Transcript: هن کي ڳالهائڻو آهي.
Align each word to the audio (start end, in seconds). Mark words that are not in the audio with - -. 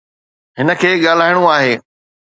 هن 0.57 0.67
کي 0.81 0.91
ڳالهائڻو 1.03 1.43
آهي. 1.57 1.73